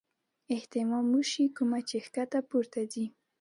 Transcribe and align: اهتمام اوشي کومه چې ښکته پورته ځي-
اهتمام 0.55 1.05
اوشي 1.15 1.45
کومه 1.57 1.79
چې 1.89 1.95
ښکته 2.05 2.39
پورته 2.49 2.79
ځي- 2.91 3.05